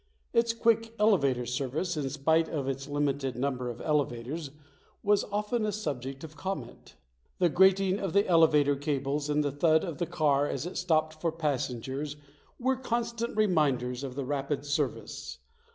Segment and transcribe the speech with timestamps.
[0.33, 4.49] Its quick elevator service in spite of its limited num ber of elevators
[5.03, 6.95] was often a subject of comment.
[7.37, 11.21] The grating of the elevator cables and the thud of the car as it stopped
[11.21, 12.15] for passengers
[12.57, 15.37] were con stant reminders of the rapid service.